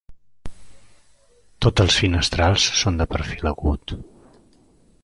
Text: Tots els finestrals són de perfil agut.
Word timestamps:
Tots 1.65 1.85
els 1.85 1.99
finestrals 2.05 2.67
són 2.81 2.99
de 3.03 3.09
perfil 3.13 3.53
agut. 3.53 3.97